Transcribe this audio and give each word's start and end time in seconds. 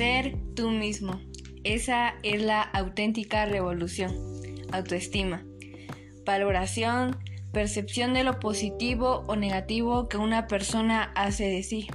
Ser 0.00 0.34
tú 0.56 0.70
mismo. 0.70 1.20
Esa 1.62 2.14
es 2.22 2.40
la 2.40 2.62
auténtica 2.62 3.44
revolución. 3.44 4.14
Autoestima. 4.72 5.44
Valoración, 6.24 7.18
percepción 7.52 8.14
de 8.14 8.24
lo 8.24 8.40
positivo 8.40 9.24
o 9.26 9.36
negativo 9.36 10.08
que 10.08 10.16
una 10.16 10.46
persona 10.46 11.12
hace 11.14 11.48
de 11.48 11.62
sí. 11.62 11.86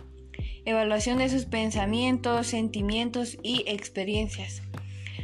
Evaluación 0.66 1.18
de 1.18 1.30
sus 1.30 1.46
pensamientos, 1.46 2.46
sentimientos 2.46 3.40
y 3.41 3.64
experiencias. 3.66 4.62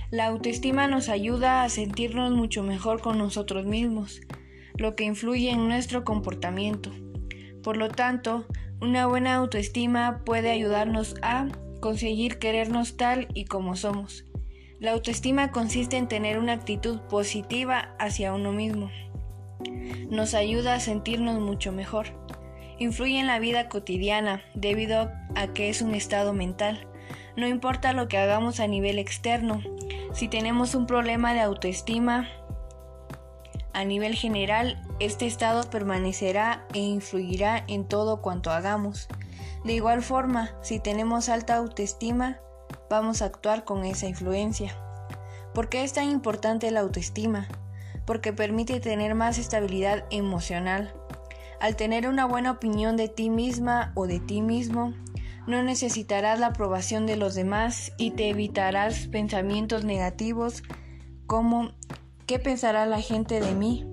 La 0.09 0.25
autoestima 0.25 0.88
nos 0.88 1.07
ayuda 1.07 1.61
a 1.61 1.70
sentirnos 1.70 2.32
mucho 2.32 2.63
mejor 2.63 3.00
con 3.00 3.20
nosotros 3.20 3.68
mismos, 3.68 4.21
lo 4.75 4.95
que 4.95 5.04
influye 5.04 5.52
en 5.52 5.68
nuestro 5.68 6.04
comportamiento. 6.04 6.89
Por 7.61 7.77
lo 7.77 7.89
tanto, 7.89 8.48
una 8.82 9.05
buena 9.05 9.35
autoestima 9.35 10.23
puede 10.26 10.49
ayudarnos 10.49 11.13
a 11.21 11.48
conseguir 11.81 12.40
querernos 12.40 12.95
tal 12.95 13.27
y 13.34 13.44
como 13.44 13.76
somos. 13.76 14.23
La 14.80 14.91
autoestima 14.91 15.52
consiste 15.52 15.98
en 15.98 16.07
tener 16.07 16.40
una 16.40 16.54
actitud 16.54 17.02
positiva 17.02 17.94
hacia 17.99 18.34
uno 18.34 18.54
mismo. 18.54 18.90
Nos 20.09 20.34
ayuda 20.34 20.76
a 20.76 20.80
sentirnos 20.80 21.41
mucho 21.41 21.73
mejor. 21.73 22.07
Influye 22.80 23.20
en 23.20 23.27
la 23.27 23.40
vida 23.40 23.67
cotidiana 23.67 24.41
debido 24.55 25.12
a 25.35 25.48
que 25.54 25.70
es 25.70 25.81
un 25.81 25.94
estado 25.94 26.34
mental. 26.34 26.88
No 27.35 27.48
importa 27.48 27.91
lo 27.91 28.07
que 28.07 28.18
hagamos 28.18 28.59
a 28.59 28.68
nivel 28.68 28.98
externo, 28.98 29.62
si 30.13 30.27
tenemos 30.27 30.76
un 30.76 30.88
problema 30.88 31.34
de 31.34 31.41
autoestima, 31.41 32.27
a 33.73 33.85
nivel 33.85 34.16
general, 34.16 34.82
este 34.99 35.26
estado 35.26 35.70
permanecerá 35.70 36.66
e 36.73 36.79
influirá 36.79 37.63
en 37.68 37.85
todo 37.85 38.21
cuanto 38.21 38.52
hagamos. 38.52 39.07
De 39.63 39.73
igual 39.73 40.01
forma, 40.01 40.51
si 40.61 40.79
tenemos 40.79 41.29
alta 41.29 41.55
autoestima, 41.55 42.40
vamos 42.90 43.21
a 43.21 43.26
actuar 43.26 43.63
con 43.63 43.85
esa 43.85 44.07
influencia. 44.07 44.76
¿Por 45.53 45.70
qué 45.70 45.84
es 45.84 45.93
tan 45.93 46.09
importante 46.09 46.71
la 46.71 46.79
autoestima? 46.79 47.48
Porque 48.05 48.34
permite 48.34 48.79
tener 48.79 49.13
más 49.13 49.37
estabilidad 49.37 50.05
emocional. 50.09 50.93
Al 51.59 51.76
tener 51.76 52.07
una 52.07 52.26
buena 52.26 52.51
opinión 52.51 52.98
de 52.98 53.07
ti 53.07 53.29
misma 53.29 53.91
o 53.95 54.07
de 54.07 54.20
ti 54.20 54.41
mismo, 54.41 54.93
no 55.45 55.62
necesitarás 55.62 56.40
la 56.40 56.48
aprobación 56.48 57.05
de 57.05 57.18
los 57.18 57.35
demás 57.35 57.91
y 57.98 58.12
te 58.12 58.29
evitarás 58.29 59.07
pensamientos 59.07 59.84
negativos 59.84 60.63
como 61.27 61.71
¿qué 62.25 62.40
pensará 62.40 62.85
la 62.85 63.01
gente 63.01 63.40
de 63.40 63.53
mí? 63.53 63.85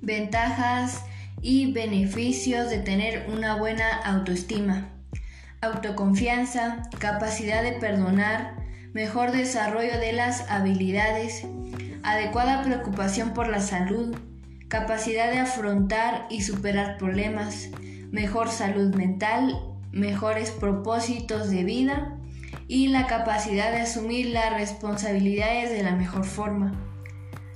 Ventajas 0.00 1.04
y 1.44 1.70
beneficios 1.72 2.70
de 2.70 2.78
tener 2.78 3.26
una 3.30 3.56
buena 3.56 3.98
autoestima. 3.98 4.88
Autoconfianza, 5.60 6.88
capacidad 6.98 7.62
de 7.62 7.72
perdonar, 7.72 8.56
mejor 8.94 9.30
desarrollo 9.30 9.98
de 10.00 10.14
las 10.14 10.50
habilidades, 10.50 11.46
adecuada 12.02 12.62
preocupación 12.62 13.34
por 13.34 13.48
la 13.48 13.60
salud, 13.60 14.16
capacidad 14.68 15.30
de 15.30 15.40
afrontar 15.40 16.26
y 16.30 16.40
superar 16.40 16.96
problemas, 16.96 17.68
mejor 18.10 18.48
salud 18.48 18.94
mental, 18.94 19.54
mejores 19.92 20.50
propósitos 20.50 21.50
de 21.50 21.62
vida 21.62 22.16
y 22.68 22.88
la 22.88 23.06
capacidad 23.06 23.70
de 23.70 23.82
asumir 23.82 24.28
las 24.28 24.54
responsabilidades 24.54 25.68
de 25.68 25.82
la 25.82 25.94
mejor 25.94 26.24
forma. 26.24 26.72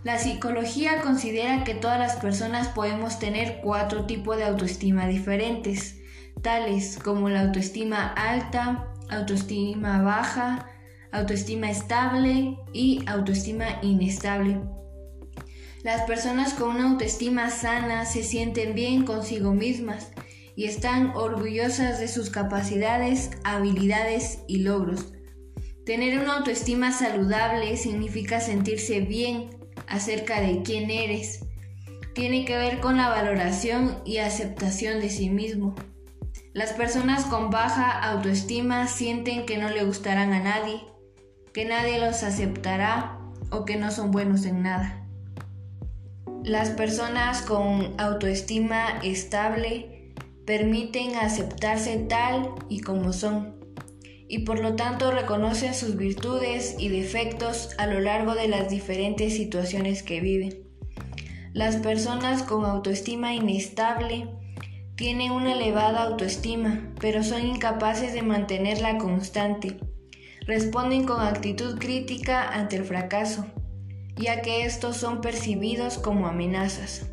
La 0.04 0.18
psicología 0.18 1.00
considera 1.02 1.64
que 1.64 1.74
todas 1.74 1.98
las 1.98 2.16
personas 2.16 2.68
podemos 2.68 3.18
tener 3.18 3.60
cuatro 3.62 4.06
tipos 4.06 4.36
de 4.36 4.44
autoestima 4.44 5.08
diferentes, 5.08 5.96
tales 6.40 6.98
como 7.02 7.28
la 7.28 7.40
autoestima 7.42 8.12
alta, 8.12 8.92
autoestima 9.10 10.02
baja, 10.02 10.70
autoestima 11.10 11.70
estable 11.70 12.56
y 12.72 13.02
autoestima 13.06 13.80
inestable. 13.82 14.60
Las 15.82 16.02
personas 16.02 16.54
con 16.54 16.76
una 16.76 16.90
autoestima 16.90 17.50
sana 17.50 18.04
se 18.04 18.22
sienten 18.22 18.74
bien 18.74 19.04
consigo 19.04 19.52
mismas 19.52 20.12
y 20.54 20.64
están 20.64 21.12
orgullosas 21.16 21.98
de 21.98 22.08
sus 22.08 22.30
capacidades, 22.30 23.30
habilidades 23.42 24.40
y 24.46 24.58
logros. 24.58 25.12
Tener 25.84 26.18
una 26.18 26.38
autoestima 26.38 26.92
saludable 26.92 27.76
significa 27.76 28.40
sentirse 28.40 29.00
bien 29.00 29.57
acerca 29.88 30.40
de 30.40 30.62
quién 30.62 30.90
eres. 30.90 31.44
Tiene 32.14 32.44
que 32.44 32.56
ver 32.56 32.80
con 32.80 32.96
la 32.96 33.08
valoración 33.08 33.98
y 34.04 34.18
aceptación 34.18 35.00
de 35.00 35.10
sí 35.10 35.30
mismo. 35.30 35.74
Las 36.52 36.72
personas 36.72 37.24
con 37.24 37.50
baja 37.50 37.90
autoestima 37.90 38.88
sienten 38.88 39.46
que 39.46 39.58
no 39.58 39.68
le 39.68 39.84
gustarán 39.84 40.32
a 40.32 40.40
nadie, 40.40 40.80
que 41.52 41.64
nadie 41.64 42.00
los 42.00 42.22
aceptará 42.22 43.18
o 43.50 43.64
que 43.64 43.76
no 43.76 43.90
son 43.90 44.10
buenos 44.10 44.44
en 44.44 44.62
nada. 44.62 45.06
Las 46.44 46.70
personas 46.70 47.42
con 47.42 47.94
autoestima 47.98 48.98
estable 49.02 50.14
permiten 50.46 51.16
aceptarse 51.16 51.98
tal 52.08 52.54
y 52.68 52.80
como 52.80 53.12
son 53.12 53.57
y 54.28 54.40
por 54.40 54.60
lo 54.60 54.76
tanto 54.76 55.10
reconocen 55.10 55.74
sus 55.74 55.96
virtudes 55.96 56.76
y 56.78 56.88
defectos 56.88 57.70
a 57.78 57.86
lo 57.86 57.98
largo 58.00 58.34
de 58.34 58.46
las 58.46 58.68
diferentes 58.68 59.34
situaciones 59.34 60.02
que 60.02 60.20
viven. 60.20 60.68
Las 61.54 61.76
personas 61.76 62.42
con 62.42 62.66
autoestima 62.66 63.34
inestable 63.34 64.28
tienen 64.96 65.32
una 65.32 65.52
elevada 65.52 66.02
autoestima, 66.02 66.92
pero 67.00 67.22
son 67.22 67.46
incapaces 67.46 68.12
de 68.12 68.22
mantenerla 68.22 68.98
constante. 68.98 69.78
Responden 70.46 71.04
con 71.04 71.20
actitud 71.20 71.78
crítica 71.78 72.48
ante 72.48 72.76
el 72.76 72.84
fracaso, 72.84 73.46
ya 74.16 74.42
que 74.42 74.64
estos 74.64 74.96
son 74.96 75.20
percibidos 75.20 75.98
como 75.98 76.26
amenazas. 76.26 77.06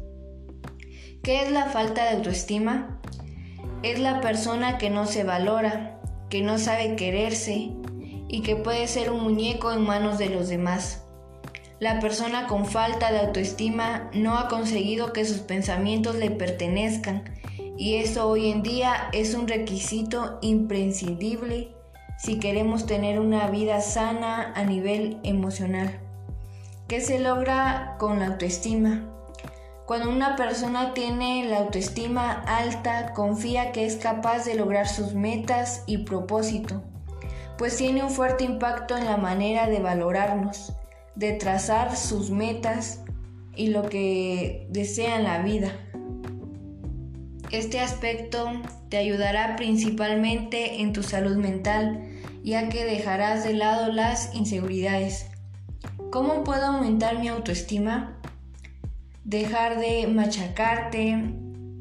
¿Qué 1.24 1.44
es 1.44 1.52
la 1.52 1.66
falta 1.68 2.04
de 2.04 2.18
autoestima? 2.18 3.02
Es 3.84 4.00
la 4.00 4.20
persona 4.20 4.78
que 4.78 4.90
no 4.90 5.06
se 5.06 5.24
valora, 5.24 5.95
que 6.36 6.42
no 6.42 6.58
sabe 6.58 6.98
quererse 6.98 7.72
y 8.28 8.42
que 8.42 8.58
puede 8.58 8.90
ser 8.90 9.10
un 9.10 9.24
muñeco 9.24 9.72
en 9.72 9.86
manos 9.86 10.18
de 10.18 10.28
los 10.28 10.50
demás. 10.50 11.06
La 11.80 12.02
persona 12.02 12.48
con 12.48 12.66
falta 12.66 13.10
de 13.14 13.20
autoestima 13.20 14.10
no 14.14 14.38
ha 14.38 14.50
conseguido 14.50 15.14
que 15.14 15.24
sus 15.24 15.38
pensamientos 15.38 16.16
le 16.16 16.32
pertenezcan 16.32 17.24
y 17.78 17.96
eso 17.96 18.28
hoy 18.28 18.52
en 18.52 18.64
día 18.64 19.08
es 19.14 19.34
un 19.34 19.48
requisito 19.48 20.38
imprescindible 20.42 21.70
si 22.18 22.38
queremos 22.38 22.86
tener 22.86 23.22
una 23.22 23.50
vida 23.50 23.80
sana 23.80 24.52
a 24.58 24.66
nivel 24.66 25.22
emocional. 25.24 26.02
¿Qué 26.90 27.00
se 27.00 27.20
logra 27.20 27.96
con 27.98 28.20
la 28.20 28.28
autoestima? 28.28 29.10
Cuando 29.86 30.10
una 30.10 30.36
persona 30.36 30.96
tiene 30.96 31.46
la 31.46 31.60
autoestima 31.60 32.42
alta, 32.48 33.14
confía 33.14 33.72
que 33.72 33.86
es 33.86 33.98
capaz 33.98 34.44
de 34.44 34.56
lograr 34.56 34.88
sus 34.88 35.14
metas 35.14 35.84
y 35.86 36.00
propósito, 36.00 36.82
pues 37.60 37.78
tiene 37.78 38.04
un 38.04 38.10
fuerte 38.10 38.46
impacto 38.46 38.98
en 38.98 39.06
la 39.06 39.18
manera 39.18 39.68
de 39.68 39.80
valorarnos, 39.80 40.74
de 41.14 41.34
trazar 41.34 41.96
sus 41.96 42.32
metas 42.32 43.04
y 43.56 43.68
lo 43.68 43.84
que 43.84 44.66
desea 44.72 45.18
en 45.18 45.24
la 45.24 45.44
vida. 45.44 45.72
Este 47.52 47.80
aspecto 47.80 48.50
te 48.90 48.98
ayudará 48.98 49.56
principalmente 49.56 50.82
en 50.82 50.94
tu 50.94 51.04
salud 51.04 51.36
mental, 51.36 52.04
ya 52.44 52.70
que 52.70 52.86
dejarás 52.86 53.44
de 53.44 53.54
lado 53.54 53.92
las 53.92 54.34
inseguridades. 54.34 55.28
¿Cómo 56.12 56.44
puedo 56.44 56.66
aumentar 56.66 57.20
mi 57.20 57.28
autoestima? 57.28 58.20
Dejar 59.26 59.80
de 59.80 60.08
machacarte, 60.08 61.12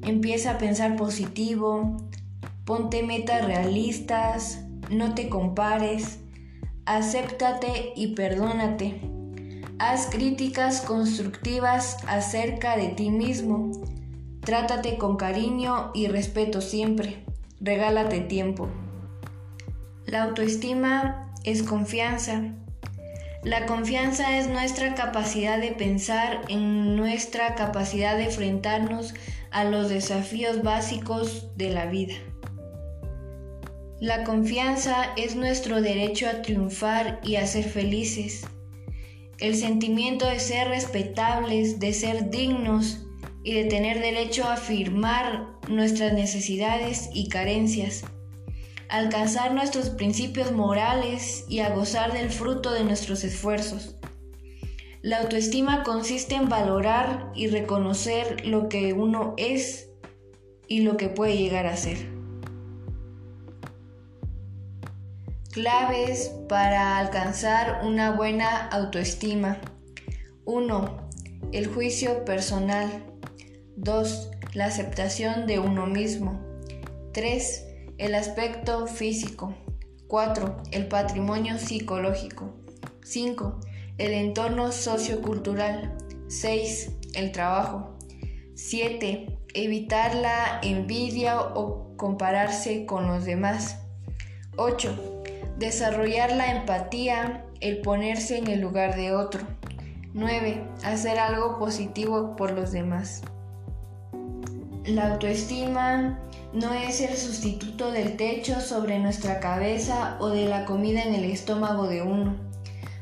empieza 0.03 0.53
a 0.53 0.59
pensar 0.59 0.97
positivo, 0.97 1.99
ponte 2.65 3.03
metas 3.03 3.45
realistas, 3.45 4.65
no 4.91 5.15
te 5.15 5.29
compares, 5.29 6.21
acéptate 6.87 7.93
y 7.95 8.15
perdónate. 8.15 9.01
Haz 9.79 10.09
críticas 10.11 10.81
constructivas 10.81 11.99
acerca 12.07 12.77
de 12.77 12.89
ti 12.89 13.11
mismo. 13.11 13.73
Trátate 14.41 14.97
con 14.97 15.17
cariño 15.17 15.91
y 15.95 16.07
respeto 16.07 16.61
siempre. 16.61 17.25
Regálate 17.61 18.21
tiempo. 18.21 18.69
La 20.07 20.23
autoestima 20.25 21.33
es 21.45 21.63
confianza. 21.63 22.55
La 23.45 23.67
confianza 23.67 24.39
es 24.39 24.49
nuestra 24.49 24.95
capacidad 24.95 25.61
de 25.61 25.73
pensar 25.73 26.41
en 26.49 26.97
nuestra 26.97 27.55
capacidad 27.55 28.17
de 28.17 28.25
enfrentarnos 28.25 29.13
a 29.51 29.65
los 29.65 29.91
desafíos 29.91 30.63
básicos 30.63 31.55
de 31.55 31.69
la 31.69 31.85
vida. 31.85 32.15
La 34.01 34.25
confianza 34.25 35.13
es 35.19 35.37
nuestro 35.37 35.83
derecho 35.83 36.27
a 36.27 36.41
triunfar 36.41 37.21
y 37.23 37.37
a 37.37 37.47
ser 37.47 37.65
felices. 37.65 38.47
El 39.39 39.55
sentimiento 39.57 40.27
de 40.27 40.41
ser 40.41 40.69
respetables, 40.69 41.79
de 41.81 41.93
ser 41.93 42.31
dignos 42.31 43.05
y 43.43 43.53
de 43.53 43.65
tener 43.65 44.01
derecho 44.01 44.45
a 44.45 44.55
afirmar 44.55 45.59
nuestras 45.69 46.15
necesidades 46.15 47.11
y 47.13 47.29
carencias. 47.29 48.05
Alcanzar 48.89 49.55
nuestros 49.55 49.91
principios 49.91 50.53
morales 50.53 51.45
y 51.49 51.61
a 51.61 51.71
gozar 51.71 52.13
del 52.13 52.31
fruto 52.31 52.73
de 52.73 52.85
nuestros 52.85 53.25
esfuerzos. 53.25 53.97
La 55.03 55.19
autoestima 55.19 55.83
consiste 55.83 56.35
en 56.35 56.49
valorar 56.49 57.31
y 57.35 57.49
reconocer 57.49 58.47
lo 58.47 58.69
que 58.69 58.95
uno 58.95 59.35
es 59.37 59.91
y 60.67 60.81
lo 60.81 60.97
que 60.97 61.09
puede 61.09 61.37
llegar 61.37 61.67
a 61.67 61.77
ser. 61.77 61.99
Claves 65.53 66.33
para 66.49 66.99
alcanzar 66.99 67.83
una 67.85 68.13
buena 68.13 68.67
autoestima. 68.69 69.59
1. 70.47 71.09
El 71.53 71.67
juicio 71.69 72.25
personal. 72.25 73.05
2. 73.77 74.31
La 74.55 74.65
aceptación 74.65 75.47
de 75.47 75.59
uno 75.59 75.87
mismo. 75.87 76.41
3. 77.13 77.64
El 77.97 78.17
aspecto 78.17 78.89
físico. 78.89 79.55
4. 80.09 80.63
El 80.73 80.89
patrimonio 80.89 81.59
psicológico. 81.59 82.53
5. 83.05 83.61
El 83.99 84.13
entorno 84.15 84.73
sociocultural. 84.73 85.97
6. 86.27 86.91
El 87.15 87.31
trabajo. 87.31 87.97
7. 88.57 89.39
Evitar 89.55 90.17
la 90.17 90.61
envidia 90.65 91.41
o 91.41 91.97
compararse 91.97 92.85
con 92.85 93.07
los 93.07 93.25
demás. 93.25 93.79
8. 94.57 95.23
Desarrollar 95.59 96.33
la 96.33 96.51
empatía, 96.51 97.45
el 97.61 97.81
ponerse 97.81 98.39
en 98.39 98.49
el 98.49 98.61
lugar 98.61 98.97
de 98.97 99.13
otro. 99.13 99.47
9. 100.15 100.65
Hacer 100.83 101.21
algo 101.21 101.61
positivo 101.61 102.35
por 102.35 102.51
los 102.51 102.73
demás. 102.73 103.23
La 104.87 105.15
autoestima 105.15 106.19
no 106.53 106.75
es 106.75 107.01
el 107.01 107.17
sustituto 107.17 107.91
del 107.91 108.19
techo 108.19 108.61
sobre 108.61 108.99
nuestra 108.99 109.41
cabeza 109.41 110.19
o 110.21 110.29
de 110.29 110.45
la 110.45 110.67
comida 110.67 111.01
en 111.01 111.15
el 111.15 111.25
estómago 111.25 111.87
de 111.87 112.03
uno, 112.03 112.35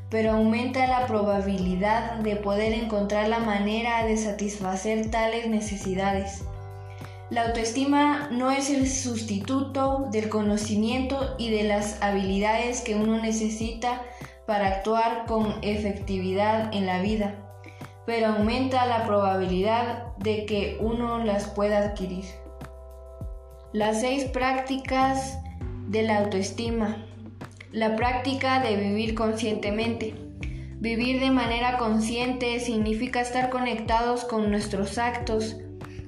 pero 0.08 0.30
aumenta 0.30 0.86
la 0.86 1.08
probabilidad 1.08 2.18
de 2.18 2.36
poder 2.36 2.72
encontrar 2.72 3.28
la 3.28 3.40
manera 3.40 4.06
de 4.06 4.16
satisfacer 4.16 5.10
tales 5.10 5.48
necesidades. 5.48 6.44
La 7.30 7.46
autoestima 7.46 8.28
no 8.30 8.52
es 8.52 8.70
el 8.70 8.88
sustituto 8.88 10.06
del 10.12 10.28
conocimiento 10.28 11.34
y 11.36 11.50
de 11.50 11.64
las 11.64 12.00
habilidades 12.00 12.82
que 12.82 12.94
uno 12.94 13.20
necesita 13.20 14.02
para 14.46 14.68
actuar 14.68 15.24
con 15.26 15.56
efectividad 15.62 16.72
en 16.72 16.86
la 16.86 17.02
vida, 17.02 17.41
pero 18.06 18.28
aumenta 18.28 18.86
la 18.86 19.04
probabilidad 19.04 20.16
de 20.16 20.46
que 20.46 20.78
uno 20.80 21.18
las 21.24 21.46
pueda 21.46 21.78
adquirir. 21.78 22.24
Las 23.72 24.00
seis 24.00 24.24
prácticas 24.24 25.38
de 25.88 26.02
la 26.02 26.18
autoestima. 26.18 27.06
La 27.70 27.96
práctica 27.96 28.60
de 28.60 28.76
vivir 28.76 29.14
conscientemente. 29.14 30.14
Vivir 30.78 31.20
de 31.20 31.30
manera 31.30 31.78
consciente 31.78 32.58
significa 32.60 33.20
estar 33.20 33.50
conectados 33.50 34.24
con 34.24 34.50
nuestros 34.50 34.98
actos, 34.98 35.56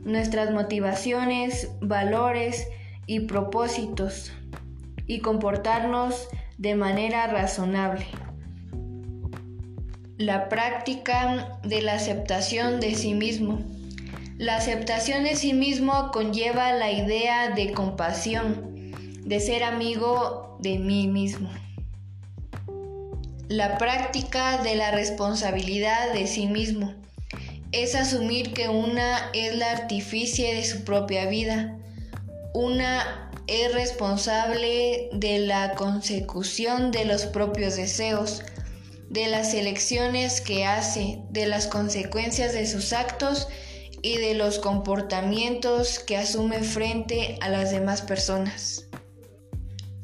nuestras 0.02 0.50
motivaciones, 0.50 1.70
valores 1.81 2.67
y 3.06 3.20
propósitos 3.20 4.32
y 5.06 5.20
comportarnos 5.20 6.29
de 6.58 6.75
manera 6.75 7.26
razonable. 7.29 8.06
La 10.19 10.49
práctica 10.49 11.58
de 11.64 11.82
la 11.82 11.94
aceptación 11.94 12.78
de 12.78 12.94
sí 12.94 13.14
mismo. 13.14 13.58
La 14.38 14.56
aceptación 14.56 15.25
de 15.25 15.34
sí 15.34 15.55
mismo 15.55 16.12
conlleva 16.12 16.72
la 16.72 16.93
idea 16.93 17.50
de 17.50 17.72
compasión, 17.72 18.93
de 19.25 19.40
ser 19.40 19.64
amigo 19.64 20.56
de 20.61 20.78
mí 20.78 21.08
mismo. 21.08 21.50
La 23.49 23.76
práctica 23.76 24.62
de 24.62 24.76
la 24.76 24.93
responsabilidad 24.93 26.12
de 26.12 26.28
sí 26.28 26.46
mismo 26.46 26.94
es 27.72 27.96
asumir 27.96 28.55
que 28.55 28.69
una 28.69 29.19
es 29.32 29.56
la 29.56 29.72
artificie 29.72 30.55
de 30.55 30.64
su 30.64 30.84
propia 30.84 31.26
vida, 31.26 31.76
una 32.52 33.32
es 33.49 33.75
responsable 33.75 35.08
de 35.12 35.40
la 35.40 35.75
consecución 35.75 36.93
de 36.93 37.05
los 37.05 37.26
propios 37.26 37.75
deseos, 37.75 38.44
de 39.09 39.27
las 39.29 39.55
elecciones 39.55 40.41
que 40.41 40.65
hace, 40.65 41.23
de 41.31 41.47
las 41.47 41.67
consecuencias 41.67 42.53
de 42.53 42.67
sus 42.67 42.93
actos 42.93 43.49
y 44.03 44.19
de 44.19 44.35
los 44.35 44.59
comportamientos 44.59 45.99
que 45.99 46.17
asume 46.17 46.62
frente 46.62 47.39
a 47.41 47.49
las 47.49 47.71
demás 47.71 48.03
personas. 48.03 48.87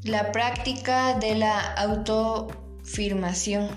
La 0.04 0.32
práctica 0.32 1.18
de 1.18 1.34
la 1.34 1.60
autofirmación. 1.74 3.68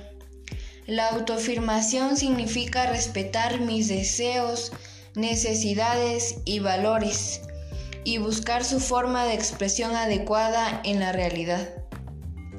La 0.86 1.10
autoafirmación 1.10 2.16
significa 2.16 2.86
respetar 2.86 3.60
mis 3.60 3.90
deseos, 3.90 4.72
necesidades 5.16 6.38
y 6.46 6.60
valores 6.60 7.42
y 8.06 8.18
buscar 8.18 8.64
su 8.64 8.80
forma 8.80 9.26
de 9.26 9.34
expresión 9.34 9.96
adecuada 9.96 10.82
en 10.84 11.00
la 11.00 11.12
realidad. 11.12 11.83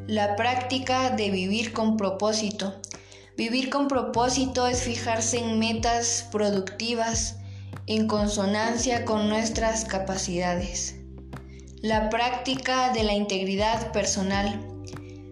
La 0.07 0.37
práctica 0.37 1.09
de 1.09 1.31
vivir 1.31 1.73
con 1.73 1.97
propósito. 1.97 2.75
Vivir 3.39 3.71
con 3.71 3.89
propósito 3.89 4.67
es 4.67 4.83
fijarse 4.83 5.39
en 5.39 5.59
metas 5.59 6.29
productivas 6.31 7.37
en 7.87 8.07
consonancia 8.07 9.07
con 9.07 9.31
nuestras 9.31 9.87
capacidades. 9.87 10.97
La 11.81 12.11
práctica 12.11 12.93
de 12.93 13.03
la 13.03 13.15
integridad 13.15 13.93
personal. 13.93 14.61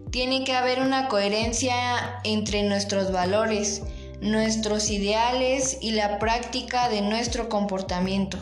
Tiene 0.09 0.43
que 0.43 0.53
haber 0.53 0.81
una 0.81 1.07
coherencia 1.07 2.19
entre 2.23 2.63
nuestros 2.63 3.11
valores, 3.11 3.83
nuestros 4.21 4.89
ideales 4.89 5.77
y 5.81 5.91
la 5.91 6.17
práctica 6.17 6.89
de 6.89 7.01
nuestro 7.01 7.47
comportamiento. 7.47 8.39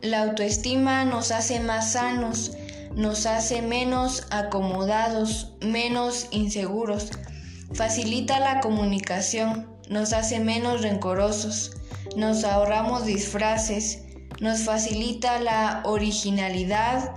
La 0.00 0.22
autoestima 0.22 1.04
nos 1.04 1.32
hace 1.32 1.58
más 1.58 1.92
sanos, 1.92 2.52
nos 2.94 3.26
hace 3.26 3.62
menos 3.62 4.26
acomodados, 4.30 5.54
menos 5.60 6.28
inseguros, 6.30 7.10
facilita 7.72 8.38
la 8.40 8.60
comunicación, 8.60 9.68
nos 9.88 10.12
hace 10.12 10.40
menos 10.40 10.82
rencorosos, 10.82 11.72
nos 12.16 12.44
ahorramos 12.44 13.06
disfraces, 13.06 14.02
nos 14.40 14.60
facilita 14.60 15.40
la 15.40 15.82
originalidad, 15.84 17.12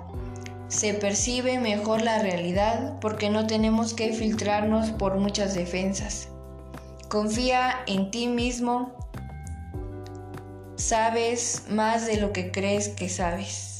se 0.67 0.93
percibe 0.93 1.59
mejor 1.59 2.01
la 2.01 2.19
realidad 2.19 2.99
porque 2.99 3.29
no 3.29 3.47
tenemos 3.47 3.93
que 3.93 4.13
filtrarnos 4.13 4.91
por 4.91 5.17
muchas 5.17 5.53
defensas. 5.53 6.29
Confía 7.09 7.83
en 7.87 8.11
ti 8.11 8.27
mismo, 8.27 8.93
sabes 10.75 11.63
más 11.69 12.07
de 12.07 12.17
lo 12.17 12.33
que 12.33 12.51
crees 12.51 12.89
que 12.89 13.09
sabes. 13.09 13.74